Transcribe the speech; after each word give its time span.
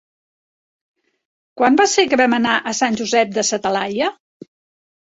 Quan 1.61 1.79
va 1.83 1.87
ser 1.93 2.07
que 2.15 2.19
vam 2.23 2.35
anar 2.39 2.57
a 2.59 2.75
Sant 2.81 2.99
Josep 3.05 3.39
de 3.39 3.49
sa 3.53 3.63
Talaia? 3.69 4.15